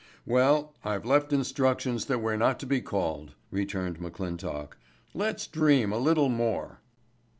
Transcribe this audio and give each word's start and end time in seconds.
"Well, 0.25 0.73
I've 0.83 1.05
left 1.05 1.31
instructions 1.31 2.05
that 2.05 2.21
we're 2.23 2.35
not 2.35 2.59
to 2.61 2.65
be 2.65 2.81
called," 2.81 3.35
returned 3.51 3.99
McClintock. 3.99 4.69
"Let's 5.13 5.45
dream 5.45 5.91
a 5.93 5.99
little 5.99 6.27
more." 6.27 6.81